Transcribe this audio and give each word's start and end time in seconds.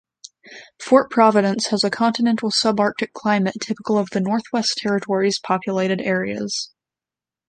Fort 0.83 1.11
Providence 1.11 1.67
has 1.67 1.83
a 1.83 1.91
continental 1.91 2.49
subarctic 2.49 3.13
climate 3.13 3.57
typical 3.61 3.99
of 3.99 4.09
the 4.09 4.19
Northwest 4.19 4.79
Territories' 4.81 5.37
populated 5.37 6.01
areas. 6.01 6.71